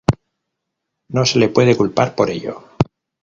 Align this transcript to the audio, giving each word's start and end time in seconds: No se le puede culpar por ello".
No 1.09 1.27
se 1.27 1.37
le 1.37 1.49
puede 1.49 1.77
culpar 1.77 2.15
por 2.15 2.31
ello". 2.31 2.63